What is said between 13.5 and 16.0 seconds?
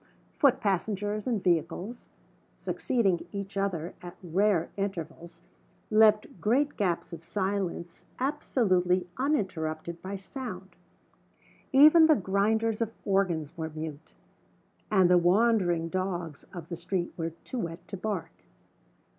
were mute; and the wandering